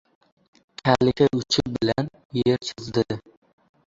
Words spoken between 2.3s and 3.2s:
yer chizdi.